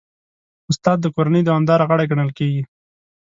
استاد 0.71 0.97
د 1.01 1.05
کورنۍ 1.15 1.41
دوامدار 1.43 1.79
غړی 1.89 2.05
ګڼل 2.11 2.29
کېږي. 2.37 2.63